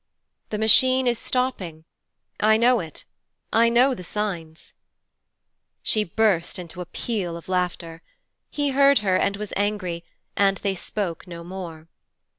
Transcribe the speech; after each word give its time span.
'The 0.49 0.57
Machine 0.57 1.05
is 1.05 1.19
stopping, 1.19 1.85
I 2.39 2.57
know 2.57 2.79
it, 2.79 3.05
I 3.53 3.69
know 3.69 3.93
the 3.93 4.03
signs.' 4.03 4.73
She 5.83 6.03
burst 6.03 6.57
into 6.57 6.81
a 6.81 6.87
peal 6.87 7.37
of 7.37 7.47
laughter. 7.47 8.01
He 8.49 8.69
heard 8.71 8.97
her 9.05 9.15
and 9.15 9.37
was 9.37 9.53
angry, 9.55 10.03
and 10.35 10.57
they 10.57 10.73
spoke 10.73 11.27
no 11.27 11.43
more. 11.43 11.87